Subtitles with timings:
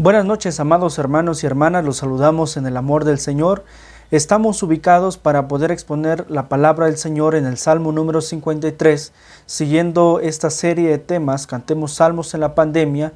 [0.00, 3.64] Buenas noches, amados hermanos y hermanas, los saludamos en el amor del Señor.
[4.12, 9.12] Estamos ubicados para poder exponer la palabra del Señor en el Salmo número 53,
[9.46, 13.12] siguiendo esta serie de temas, cantemos salmos en la pandemia.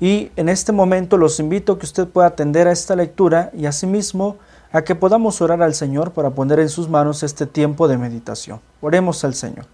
[0.00, 3.66] Y en este momento los invito a que usted pueda atender a esta lectura y
[3.66, 4.38] asimismo
[4.72, 8.58] a que podamos orar al Señor para poner en sus manos este tiempo de meditación.
[8.80, 9.66] Oremos al Señor.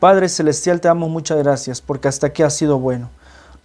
[0.00, 3.10] Padre Celestial, te damos muchas gracias porque hasta aquí ha sido bueno.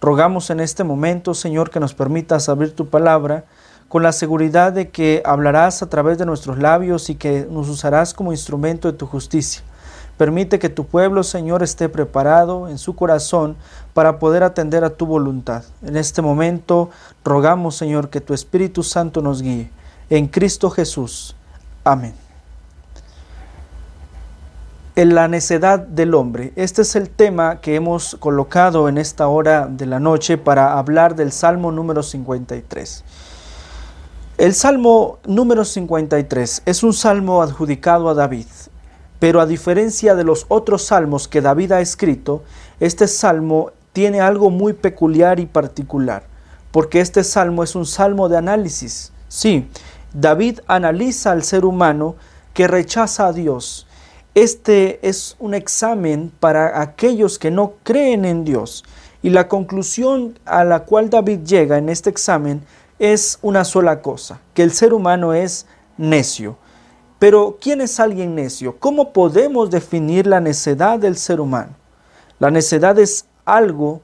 [0.00, 3.44] Rogamos en este momento, Señor, que nos permitas abrir tu palabra
[3.88, 8.14] con la seguridad de que hablarás a través de nuestros labios y que nos usarás
[8.14, 9.62] como instrumento de tu justicia.
[10.16, 13.56] Permite que tu pueblo, Señor, esté preparado en su corazón
[13.92, 15.64] para poder atender a tu voluntad.
[15.82, 16.90] En este momento
[17.24, 19.70] rogamos, Señor, que tu Espíritu Santo nos guíe.
[20.08, 21.36] En Cristo Jesús.
[21.84, 22.29] Amén
[24.96, 26.52] en la necedad del hombre.
[26.56, 31.14] Este es el tema que hemos colocado en esta hora de la noche para hablar
[31.14, 33.04] del Salmo número 53.
[34.38, 38.46] El Salmo número 53 es un salmo adjudicado a David,
[39.18, 42.42] pero a diferencia de los otros salmos que David ha escrito,
[42.80, 46.24] este salmo tiene algo muy peculiar y particular,
[46.72, 49.12] porque este salmo es un salmo de análisis.
[49.28, 49.68] Sí,
[50.14, 52.16] David analiza al ser humano
[52.54, 53.86] que rechaza a Dios,
[54.34, 58.84] este es un examen para aquellos que no creen en Dios.
[59.22, 62.62] Y la conclusión a la cual David llega en este examen
[62.98, 66.56] es una sola cosa, que el ser humano es necio.
[67.18, 68.76] Pero ¿quién es alguien necio?
[68.78, 71.74] ¿Cómo podemos definir la necedad del ser humano?
[72.38, 74.00] La necedad es algo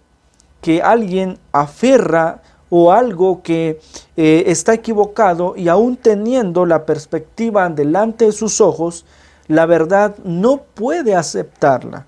[0.60, 3.80] que alguien aferra o algo que
[4.16, 9.06] eh, está equivocado y aún teniendo la perspectiva delante de sus ojos,
[9.48, 12.06] la verdad no puede aceptarla.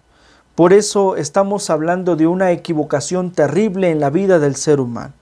[0.54, 5.12] Por eso estamos hablando de una equivocación terrible en la vida del ser humano.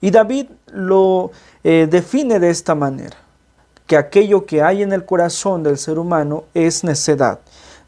[0.00, 1.30] Y David lo
[1.62, 3.16] eh, define de esta manera,
[3.86, 7.38] que aquello que hay en el corazón del ser humano es necedad,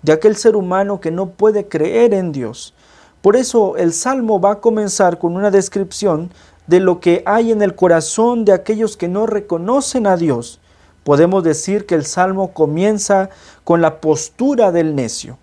[0.03, 2.75] de aquel ser humano que no puede creer en Dios.
[3.21, 6.31] Por eso el Salmo va a comenzar con una descripción
[6.69, 10.61] de lo que hay en el corazón de aquellos que no reconocen a Dios
[11.05, 13.31] Podemos decir que el salmo comienza
[13.63, 15.39] con la postura del necio.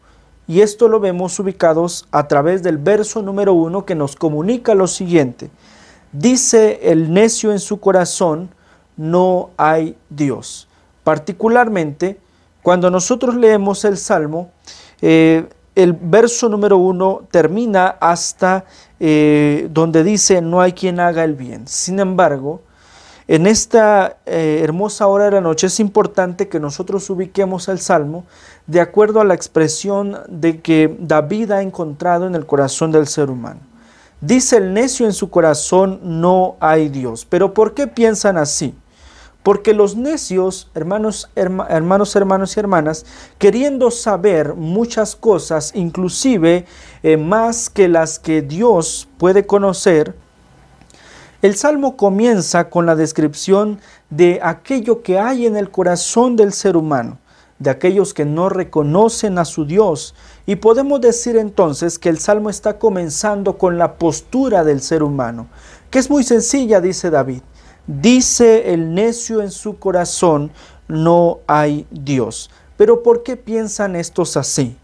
[0.48, 4.88] Y esto lo vemos ubicados a través del verso número uno que nos comunica lo
[4.88, 5.50] siguiente.
[6.12, 8.50] Dice el necio en su corazón,
[8.98, 10.68] no hay Dios.
[11.04, 12.20] Particularmente,
[12.64, 14.52] cuando nosotros leemos el Salmo,
[15.02, 18.66] eh, el verso número uno termina hasta
[19.00, 21.68] eh, donde dice, no hay quien haga el bien.
[21.68, 22.62] Sin embargo,
[23.32, 28.26] en esta eh, hermosa hora de la noche es importante que nosotros ubiquemos el salmo
[28.68, 33.30] de acuerdo a la expresión de que David ha encontrado en el corazón del ser
[33.30, 33.62] humano.
[34.20, 37.24] Dice el necio en su corazón, no hay Dios.
[37.24, 38.76] Pero ¿por qué piensan así?
[39.44, 43.06] Porque los necios, hermanos, hermanos, hermanos y hermanas,
[43.38, 46.66] queriendo saber muchas cosas, inclusive
[47.02, 50.16] eh, más que las que Dios puede conocer,
[51.42, 53.80] el salmo comienza con la descripción
[54.12, 57.18] de aquello que hay en el corazón del ser humano,
[57.58, 60.14] de aquellos que no reconocen a su Dios.
[60.46, 65.48] Y podemos decir entonces que el salmo está comenzando con la postura del ser humano,
[65.90, 67.42] que es muy sencilla, dice David.
[67.88, 70.52] Dice el necio en su corazón,
[70.88, 72.52] no hay Dios.
[72.78, 74.78] Pero ¿por qué piensan estos así?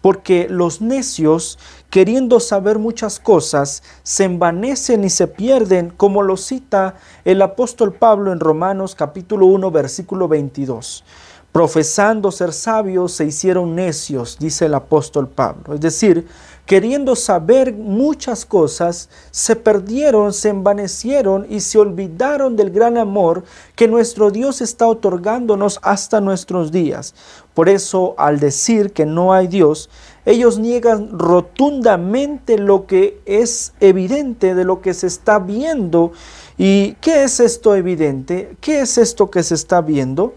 [0.00, 1.58] Porque los necios
[1.90, 6.94] queriendo saber muchas cosas, se envanecen y se pierden, como lo cita
[7.24, 11.04] el apóstol Pablo en Romanos capítulo 1 versículo 22.
[11.52, 15.74] Profesando ser sabios, se hicieron necios, dice el apóstol Pablo.
[15.74, 16.28] Es decir,
[16.66, 23.44] queriendo saber muchas cosas, se perdieron, se envanecieron y se olvidaron del gran amor
[23.74, 27.14] que nuestro Dios está otorgándonos hasta nuestros días.
[27.54, 29.90] Por eso, al decir que no hay Dios,
[30.24, 36.12] ellos niegan rotundamente lo que es evidente de lo que se está viendo.
[36.56, 38.56] ¿Y qué es esto evidente?
[38.60, 40.34] ¿Qué es esto que se está viendo?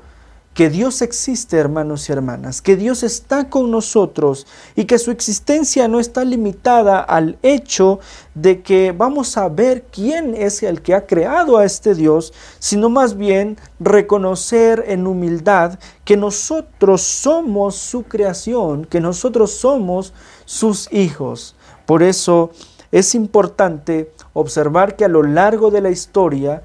[0.54, 4.46] Que Dios existe, hermanos y hermanas, que Dios está con nosotros
[4.76, 8.00] y que su existencia no está limitada al hecho
[8.36, 12.90] de que vamos a ver quién es el que ha creado a este Dios, sino
[12.90, 20.14] más bien reconocer en humildad que nosotros somos su creación, que nosotros somos
[20.46, 21.56] sus hijos.
[21.86, 22.52] Por eso
[22.92, 26.62] es importante observar que a lo largo de la historia,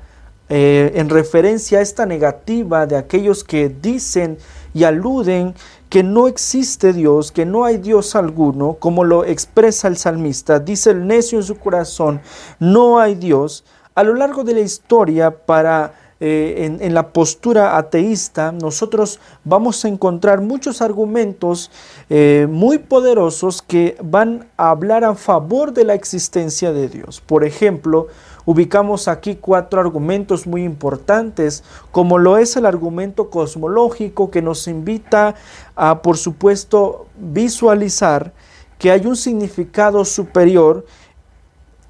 [0.49, 4.39] eh, en referencia a esta negativa de aquellos que dicen
[4.75, 5.55] y aluden
[5.89, 10.91] que no existe Dios, que no hay Dios alguno, como lo expresa el salmista, dice
[10.91, 12.21] el necio en su corazón,
[12.59, 13.65] no hay Dios,
[13.95, 19.89] A lo largo de la historia, para eh, en, la postura ateísta, nosotros vamos a
[19.89, 21.71] encontrar muchos argumentos
[22.11, 27.21] eh, muy poderosos que van a hablar a favor de la existencia de Dios.
[27.21, 28.09] Por ejemplo,
[28.49, 31.62] ubicamos aquí cuatro argumentos muy importantes,
[31.93, 35.35] como lo es el argumento cosmológico que nos invita
[35.77, 38.33] a, por supuesto, visualizar
[38.79, 40.87] que hay un significado superior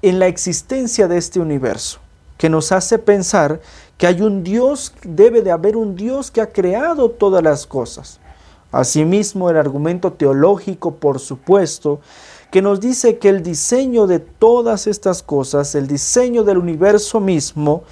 [0.01, 2.01] en la existencia de este universo,
[2.37, 3.61] que nos hace pensar
[3.97, 8.19] que hay un Dios, debe de haber un Dios que ha creado todas las cosas.
[8.71, 12.01] Asimismo, el argumento teológico, por supuesto,
[12.51, 17.83] que nos dice que el diseño de todas estas cosas, el diseño del universo mismo,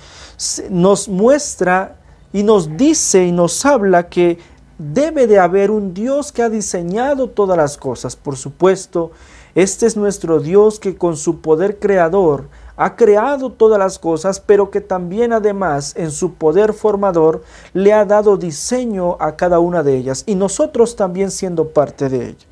[0.69, 1.97] nos muestra
[2.33, 4.37] y nos dice y nos habla que
[4.77, 8.15] debe de haber un Dios que ha diseñado todas las cosas.
[8.15, 9.11] Por supuesto,
[9.55, 14.69] este es nuestro Dios que con su poder creador ha creado todas las cosas, pero
[14.69, 17.43] que también además en su poder formador
[17.73, 22.29] le ha dado diseño a cada una de ellas y nosotros también siendo parte de
[22.29, 22.45] ella.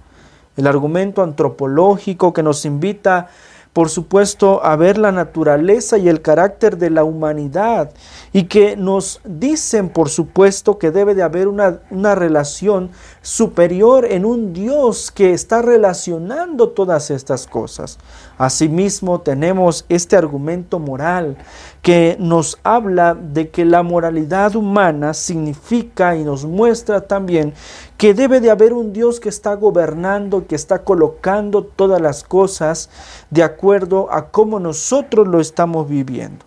[0.57, 3.29] El argumento antropológico que nos invita
[3.75, 7.91] por supuesto, a ver la naturaleza y el carácter de la humanidad
[8.31, 12.91] y que nos dicen, por supuesto, que debe de haber una, una, relación
[13.21, 17.97] superior en un Dios que está relacionando todas estas cosas.
[18.37, 21.35] Asimismo, tenemos este argumento moral
[21.81, 27.53] que nos habla de que la moralidad humana significa y nos muestra también
[27.97, 32.89] que debe de haber un Dios que está gobernando, que está colocando todas las cosas
[33.29, 36.45] de acuerdo a cómo nosotros lo estamos viviendo.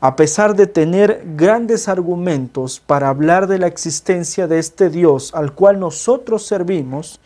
[0.00, 5.52] A pesar de tener grandes argumentos para hablar de la existencia de este Dios al
[5.52, 7.18] cual nosotros servimos,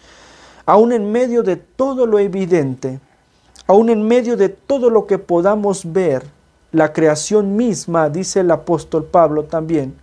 [0.65, 3.01] aún en medio de todo lo evidente,
[3.67, 6.25] aún en medio de todo lo que podamos ver,
[6.73, 9.97] la creación misma, dice el apóstol Pablo también,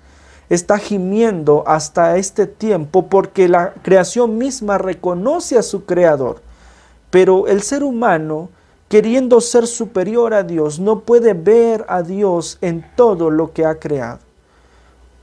[0.49, 6.41] está gimiendo hasta este tiempo porque la creación misma reconoce a su creador.
[7.09, 8.49] Pero el ser humano,
[8.89, 13.79] queriendo ser superior a Dios, no puede ver a Dios en todo lo que ha
[13.79, 14.19] creado.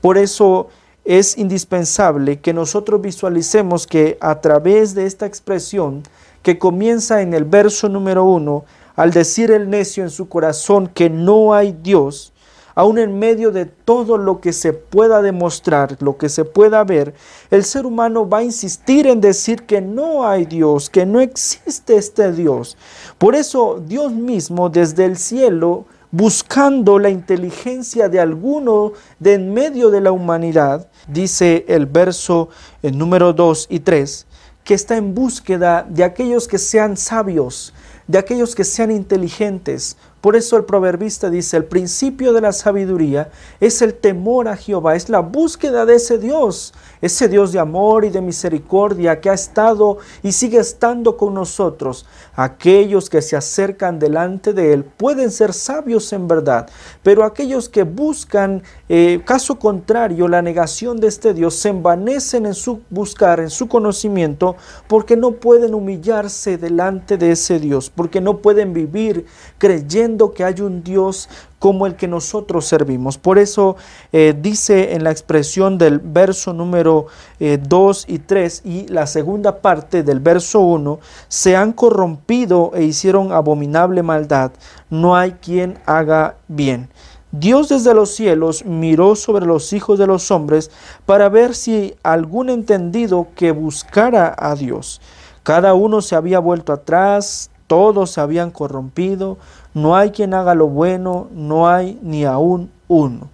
[0.01, 0.69] Por eso
[1.03, 6.03] es indispensable que nosotros visualicemos que a través de esta expresión
[6.41, 11.09] que comienza en el verso número uno, al decir el necio en su corazón que
[11.09, 12.33] no hay Dios,
[12.75, 17.13] aun en medio de todo lo que se pueda demostrar, lo que se pueda ver,
[17.49, 21.95] el ser humano va a insistir en decir que no hay Dios, que no existe
[21.95, 22.77] este Dios.
[23.17, 29.89] Por eso Dios mismo desde el cielo, buscando la inteligencia de alguno de en medio
[29.89, 32.49] de la humanidad, dice el verso
[32.83, 34.27] el número 2 y 3,
[34.63, 37.73] que está en búsqueda de aquellos que sean sabios,
[38.07, 39.97] de aquellos que sean inteligentes.
[40.25, 43.29] Por eso el proverbista dice, el principio de la sabiduría
[43.59, 48.05] es el temor a Jehová, es la búsqueda de ese Dios, ese Dios de amor
[48.05, 52.07] y de misericordia que ha estado y sigue estando con nosotros.
[52.35, 56.71] Aquellos que se acercan delante de Él pueden ser sabios en verdad,
[57.03, 62.55] pero aquellos que buscan, eh, caso contrario, la negación de este Dios, se envanecen en
[62.55, 64.55] su buscar, en su conocimiento,
[64.87, 69.27] porque no pueden humillarse delante de ese Dios, porque no pueden vivir
[69.59, 71.29] creyendo que hay un Dios
[71.59, 73.17] como el que nosotros servimos.
[73.17, 73.75] Por eso
[74.11, 77.07] eh, dice en la expresión del verso número
[77.39, 82.83] 2 eh, y 3 y la segunda parte del verso 1, se han corrompido e
[82.83, 84.51] hicieron abominable maldad,
[84.89, 86.89] no hay quien haga bien.
[87.31, 90.71] Dios desde los cielos miró sobre los hijos de los hombres
[91.05, 95.01] para ver si algún entendido que buscara a Dios.
[95.43, 99.37] Cada uno se había vuelto atrás, todos se habían corrompido,
[99.75, 103.29] no hay quien haga lo bueno, no hay ni aún uno.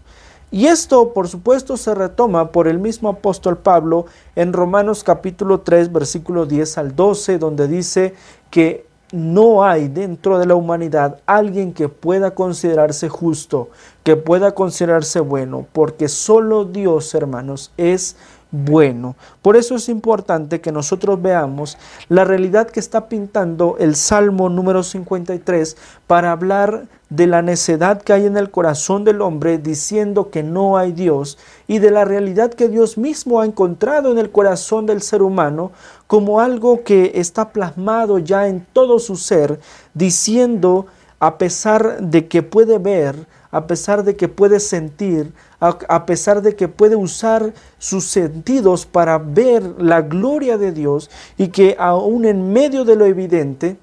[0.49, 5.93] Y esto, por supuesto, se retoma por el mismo apóstol Pablo en Romanos capítulo 3,
[5.93, 8.15] versículo 10 al 12, donde dice
[8.49, 13.69] que no hay dentro de la humanidad alguien que pueda considerarse justo,
[14.03, 18.17] que pueda considerarse bueno, porque solo Dios, hermanos, es
[18.51, 19.15] bueno.
[19.41, 21.77] Por eso es importante que nosotros veamos
[22.09, 28.13] la realidad que está pintando el Salmo número 53 para hablar de la necedad que
[28.13, 32.53] hay en el corazón del hombre diciendo que no hay Dios y de la realidad
[32.53, 35.71] que Dios mismo ha encontrado en el corazón del ser humano
[36.07, 39.59] como algo que está plasmado ya en todo su ser
[39.93, 40.87] diciendo
[41.19, 45.31] a pesar de que puede ver, a pesar de que puede sentir,
[45.61, 51.49] a, pesar de que puede usar sus sentidos para ver la gloria de Dios y
[51.49, 53.77] que aún en medio de lo evidente,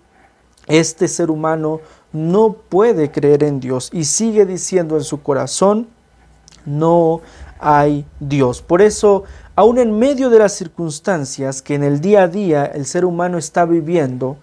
[0.67, 1.81] este ser humano
[2.13, 5.87] no puede creer en Dios y sigue diciendo en su corazón,
[6.67, 7.21] no
[7.61, 8.61] hay Dios.
[8.61, 9.23] Por eso,
[9.55, 13.39] aun en medio de las circunstancias que en el día a día el ser humano
[13.39, 14.37] está viviendo,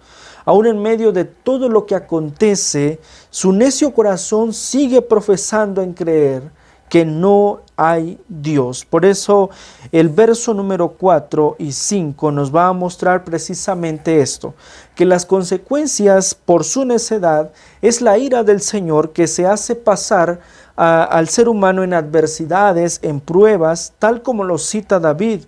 [0.46, 6.55] aun en medio de todo lo que acontece, su necio corazón sigue profesando en creer
[6.88, 8.84] que no hay Dios.
[8.84, 9.50] Por eso
[9.92, 14.54] el verso número 4 y 5 nos va a mostrar precisamente esto,
[14.94, 17.50] que las consecuencias por su necedad
[17.82, 20.40] es la ira del Señor que se hace pasar
[20.76, 25.44] al ser humano en adversidades, en pruebas, tal como lo cita David,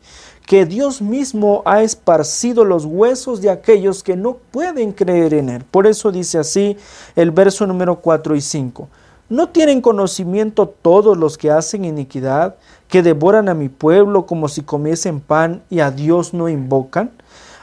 [0.46, 5.64] que Dios mismo ha esparcido los huesos de aquellos que no pueden creer en Él.
[5.64, 6.78] Por eso dice así
[7.14, 8.88] el verso número 4 y 5.
[9.30, 12.56] ¿No tienen conocimiento todos los que hacen iniquidad,
[12.88, 17.10] que devoran a mi pueblo como si comiesen pan y a Dios no invocan?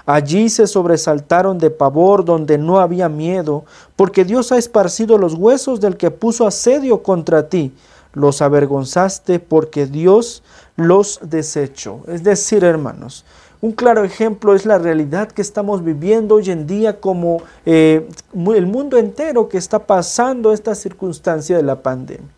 [0.06, 5.82] Allí se sobresaltaron de pavor donde no había miedo, porque Dios ha esparcido los huesos
[5.82, 7.74] del que puso asedio contra ti.
[8.14, 10.44] Los avergonzaste porque Dios
[10.76, 12.02] los desechó.
[12.08, 13.26] Es decir, hermanos,
[13.66, 18.08] un claro ejemplo es la realidad que estamos viviendo hoy en día como eh,
[18.56, 22.30] el mundo entero que está pasando esta circunstancia de la pandemia.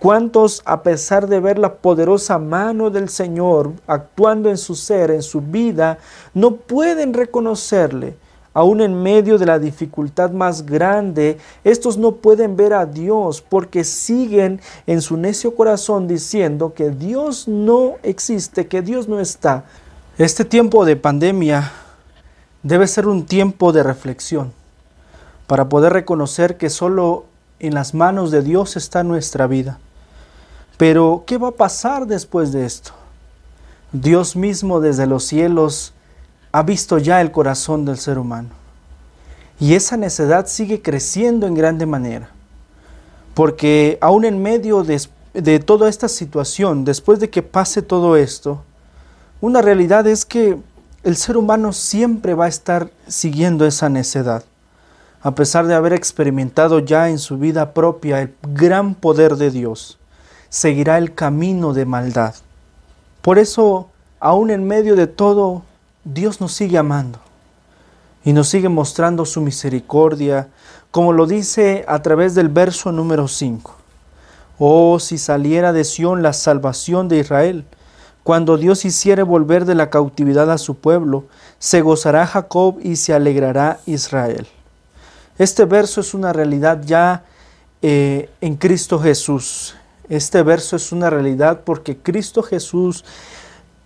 [0.00, 5.22] ¿Cuántos, a pesar de ver la poderosa mano del Señor actuando en su ser, en
[5.22, 5.98] su vida,
[6.34, 8.16] no pueden reconocerle?
[8.52, 13.84] Aún en medio de la dificultad más grande, estos no pueden ver a Dios porque
[13.84, 19.64] siguen en su necio corazón diciendo que Dios no existe, que Dios no está.
[20.18, 21.72] Este tiempo de pandemia
[22.62, 24.52] debe ser un tiempo de reflexión
[25.46, 27.24] para poder reconocer que solo
[27.60, 29.78] en las manos de Dios está nuestra vida
[30.78, 32.92] pero, ¿qué va a pasar después de esto?
[33.90, 35.92] Dios mismo desde los cielos
[36.52, 38.50] ha visto ya el corazón del ser humano.
[39.58, 42.30] Y esa necedad sigue creciendo en grande manera.
[43.34, 45.02] Porque aún en medio de,
[45.34, 48.62] de, toda esta situación, después de que pase todo esto,
[49.40, 50.58] una realidad es que
[51.04, 54.44] el ser humano siempre va a estar siguiendo esa necedad.
[55.22, 59.98] A pesar de haber experimentado ya en su vida propia el gran poder de Dios
[60.48, 62.34] seguirá el camino de maldad.
[63.22, 63.90] Por eso,
[64.20, 65.62] aún en medio de todo,
[66.04, 67.18] Dios nos sigue amando
[68.24, 70.48] y nos sigue mostrando su misericordia,
[70.90, 73.74] como lo dice a través del verso número 5.
[74.58, 77.64] Oh, si saliera de Sión la salvación de Israel,
[78.28, 81.24] cuando Dios hiciere volver de la cautividad a su pueblo,
[81.58, 84.46] se gozará Jacob y se alegrará Israel.
[85.38, 87.24] Este verso es una realidad ya
[87.80, 89.76] eh, en Cristo Jesús.
[90.10, 93.02] Este verso es una realidad porque Cristo Jesús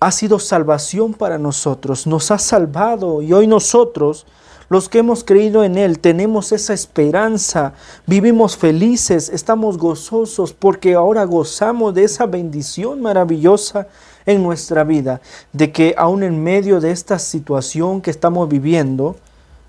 [0.01, 4.27] ha sido salvación para nosotros, nos ha salvado y hoy nosotros,
[4.73, 7.75] los que hemos creído en Él, tenemos esa esperanza,
[8.07, 13.87] vivimos felices, estamos gozosos porque ahora gozamos de esa bendición maravillosa
[14.25, 15.21] en nuestra vida,
[15.53, 19.17] de que aún en medio de esta situación que estamos viviendo,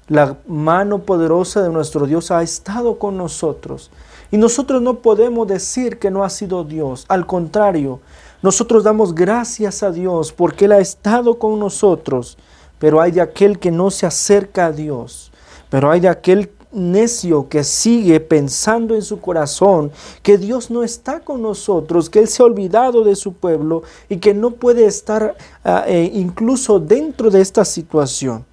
[0.08, 3.92] la mano poderosa de nuestro Dios ha estado con nosotros
[4.32, 7.06] y nosotros no podemos decir que no ha sido Dios.
[7.08, 8.00] Al contrario,
[8.42, 12.38] nosotros damos gracias a Dios porque Él ha estado con nosotros.
[12.84, 15.32] Pero hay de aquel que no se acerca a Dios.
[15.70, 19.90] Pero hay de aquel necio que sigue pensando en su corazón
[20.22, 24.18] que Dios no está con nosotros, que Él se ha olvidado de su pueblo y
[24.18, 28.44] que no puede estar ah, eh, incluso dentro de esta situación.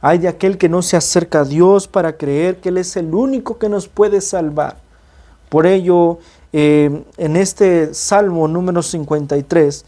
[0.00, 3.12] Hay de aquel que no se acerca a Dios para creer que Él es el
[3.12, 4.76] único que nos puede salvar.
[5.48, 6.20] Por ello,
[6.52, 9.84] eh, en este Salmo número 53,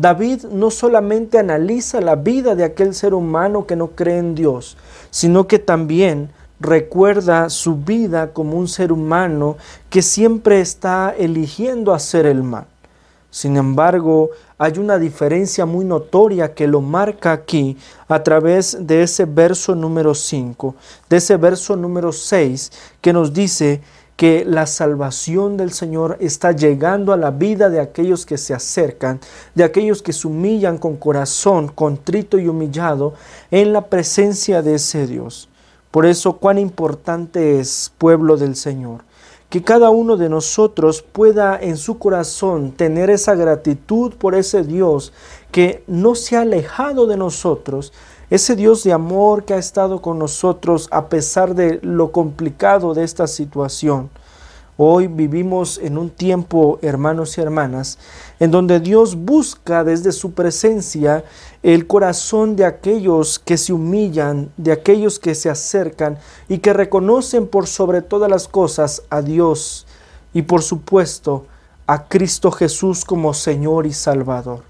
[0.00, 4.76] David no solamente analiza la vida de aquel ser humano que no cree en Dios,
[5.10, 9.56] sino que también recuerda su vida como un ser humano
[9.90, 12.66] que siempre está eligiendo hacer el mal.
[13.30, 17.76] Sin embargo, hay una diferencia muy notoria que lo marca aquí
[18.06, 20.76] a través de ese verso número 5,
[21.10, 23.82] de ese verso número 6, que nos dice
[24.18, 29.20] que la salvación del Señor está llegando a la vida de aquellos que se acercan,
[29.54, 33.14] de aquellos que se humillan con corazón contrito y humillado
[33.52, 35.48] en la presencia de ese Dios.
[35.92, 39.04] Por eso cuán importante es, pueblo del Señor,
[39.50, 45.12] que cada uno de nosotros pueda en su corazón tener esa gratitud por ese Dios
[45.52, 47.92] que no se ha alejado de nosotros,
[48.30, 53.04] ese Dios de amor que ha estado con nosotros a pesar de lo complicado de
[53.04, 54.10] esta situación.
[54.76, 57.98] Hoy vivimos en un tiempo, hermanos y hermanas,
[58.38, 61.24] en donde Dios busca desde su presencia
[61.62, 66.18] el corazón de aquellos que se humillan, de aquellos que se acercan
[66.48, 69.86] y que reconocen por sobre todas las cosas a Dios
[70.32, 71.46] y por supuesto
[71.86, 74.62] a Cristo Jesús como Señor y Salvador.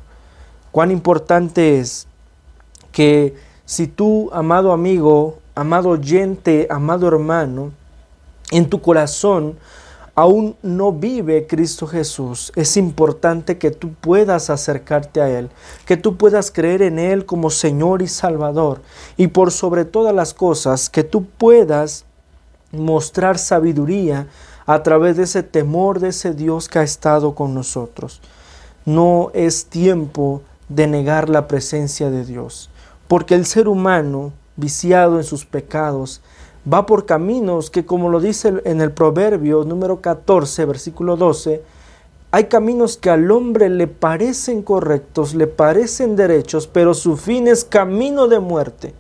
[0.71, 2.07] Cuán importante es
[2.93, 7.71] que si tú, amado amigo, amado oyente, amado hermano,
[8.51, 9.59] en tu corazón
[10.15, 15.51] aún no vive Cristo Jesús, es importante que tú puedas acercarte a Él,
[15.85, 18.81] que tú puedas creer en Él como Señor y Salvador,
[19.19, 22.07] y por sobre todas las cosas, que tú puedas
[22.73, 24.29] mostrar sabiduría
[24.65, 28.23] a través de ese temor de ese Dios que ha estado con nosotros.
[28.87, 32.71] No es tiempo de negar la presencia de Dios,
[33.09, 36.21] porque el ser humano, viciado en sus pecados,
[36.71, 41.63] va por caminos que, como lo dice en el Proverbio número 14, versículo 12,
[42.31, 47.65] hay caminos que al hombre le parecen correctos, le parecen derechos, pero su fin es
[47.65, 48.95] camino de muerte.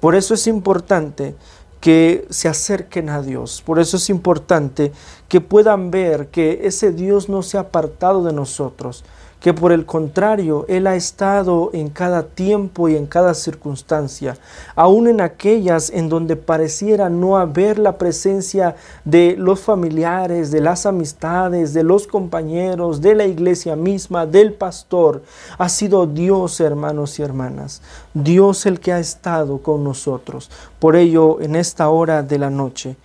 [0.00, 1.36] Por eso es importante
[1.80, 3.62] que se acerquen a Dios.
[3.64, 4.90] Por eso es importante
[5.28, 9.04] que puedan ver que ese Dios no se ha apartado de nosotros,
[9.44, 14.38] que por el contrario, Él ha estado en cada tiempo y en cada circunstancia,
[14.74, 18.74] aun en aquellas en donde pareciera no haber la presencia
[19.04, 25.20] de los familiares, de las amistades, de los compañeros, de la iglesia misma, del pastor.
[25.58, 27.82] Ha sido Dios, hermanos y hermanas,
[28.14, 30.50] Dios el que ha estado con nosotros.
[30.78, 32.96] Por ello, en esta hora de la noche,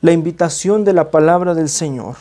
[0.00, 2.14] la invitación de la palabra del Señor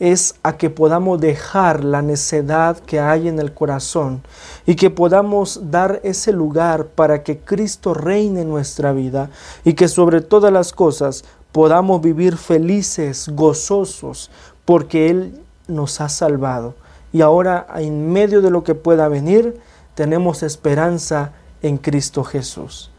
[0.00, 4.22] es a que podamos dejar la necedad que hay en el corazón
[4.64, 9.30] y que podamos dar ese lugar para que Cristo reine en nuestra vida
[9.64, 14.30] y que sobre todas las cosas podamos vivir felices, gozosos,
[14.64, 16.74] porque Él nos ha salvado.
[17.12, 19.58] Y ahora, en medio de lo que pueda venir,
[19.94, 22.90] tenemos esperanza en Cristo Jesús.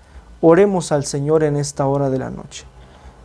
[0.41, 2.65] Oremos al Señor en esta hora de la noche.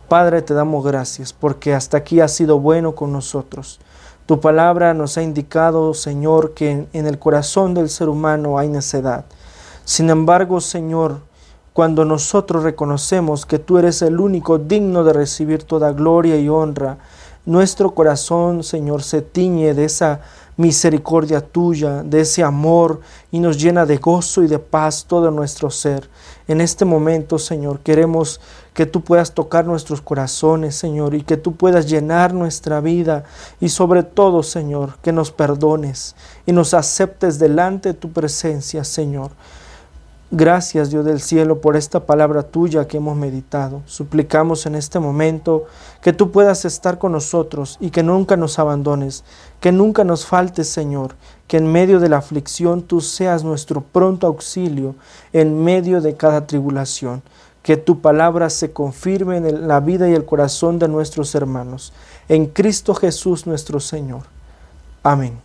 [0.07, 3.79] Padre, te damos gracias porque hasta aquí has sido bueno con nosotros.
[4.25, 9.25] Tu palabra nos ha indicado, Señor, que en, el corazón del ser humano hay necedad.
[9.83, 11.19] Sin embargo, Señor,
[11.73, 16.97] cuando nosotros reconocemos que tú eres el único digno de recibir toda gloria y honra,
[17.45, 20.21] nuestro corazón, Señor, se tiñe de esa
[20.57, 23.01] misericordia tuya, de ese amor
[23.31, 26.09] y nos llena de gozo y de paz todo nuestro ser.
[26.47, 28.39] En este momento, Señor, queremos
[28.75, 33.23] que tú puedas tocar nuestros corazones, Señor, y que tú puedas llenar nuestra vida
[33.61, 36.13] y sobre todo, Señor, que nos perdones
[36.45, 39.31] y nos aceptes delante de tu presencia, Señor.
[40.29, 43.81] Gracias, Dios del cielo, por esta palabra tuya que hemos meditado.
[43.85, 45.63] Suplicamos en este momento
[46.01, 49.23] que tú puedas estar con nosotros y que nunca nos abandones,
[49.61, 51.15] que nunca nos faltes, Señor,
[51.47, 54.95] que en medio de la aflicción tú seas nuestro pronto auxilio
[55.31, 57.23] en medio de cada tribulación.
[57.65, 61.93] Que tu palabra se confirme en la vida y el corazón de nuestros hermanos.
[62.29, 64.21] En Cristo Jesús nuestro Señor.
[65.01, 65.44] Amén.